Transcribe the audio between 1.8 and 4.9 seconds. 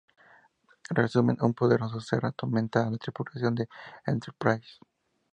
ser atormenta a la tripulación del "Enterprise".